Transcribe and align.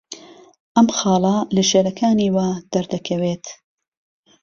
ئەم 0.77 0.87
خاڵە 0.97 1.35
لە 1.55 1.63
شێعرەکانییەوە 1.69 2.47
دەردەکەوێت 2.73 3.45